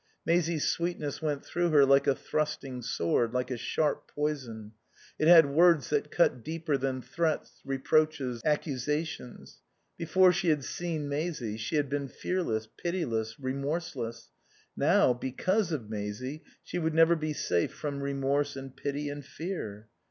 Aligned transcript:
Maisie's 0.25 0.67
sweetness 0.67 1.21
went 1.21 1.45
through 1.45 1.69
her 1.69 1.85
like 1.85 2.07
a 2.07 2.15
thrusting 2.15 2.81
sword, 2.81 3.35
like 3.35 3.51
a 3.51 3.55
sharp 3.57 4.07
poison; 4.07 4.71
it 5.19 5.27
had 5.27 5.45
words 5.45 5.91
that 5.91 6.09
cut 6.09 6.43
deeper 6.43 6.75
than 6.75 7.03
threats, 7.03 7.61
reproaches, 7.63 8.41
accusations. 8.43 9.61
Before 9.99 10.33
she 10.33 10.49
had 10.49 10.63
seen 10.63 11.07
Maisie 11.07 11.55
she 11.55 11.75
had 11.75 11.87
been 11.87 12.07
fearless, 12.07 12.67
pitiless, 12.81 13.39
remorseless; 13.39 14.31
now, 14.75 15.13
because 15.13 15.71
of 15.71 15.87
Maisie, 15.87 16.41
she 16.63 16.79
would 16.79 16.95
never 16.95 17.15
be 17.15 17.31
safe 17.33 17.71
from 17.71 18.01
remorse 18.01 18.55
and 18.55 18.75
pity 18.75 19.07
and 19.07 19.23
fear. 19.23 19.87